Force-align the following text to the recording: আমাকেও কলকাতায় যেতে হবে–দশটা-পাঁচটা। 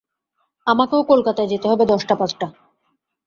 আমাকেও 0.67 1.01
কলকাতায় 1.03 1.47
যেতে 1.47 1.65
হবে–দশটা-পাঁচটা। 1.67 2.47